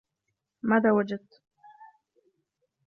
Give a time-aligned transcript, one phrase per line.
[0.63, 1.41] ماذا وجدت؟